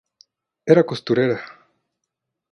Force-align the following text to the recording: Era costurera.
Era 0.75 0.83
costurera. 0.91 1.37